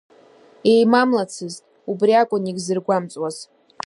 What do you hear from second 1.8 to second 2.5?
убри акәын